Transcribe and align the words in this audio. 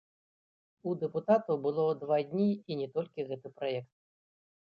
У 0.91 0.93
дэпутатаў 1.01 1.59
было 1.65 1.85
два 2.03 2.17
дні 2.31 2.47
і 2.71 2.79
не 2.79 2.87
толькі 2.95 3.27
гэты 3.31 3.47
праект. 3.59 3.91